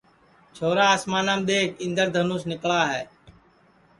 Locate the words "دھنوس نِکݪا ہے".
2.13-3.03